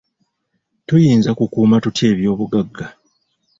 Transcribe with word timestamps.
Tuyinza 0.87 1.31
kukuuma 1.37 1.77
tutya 1.83 2.05
ebyobugagga? 2.13 2.85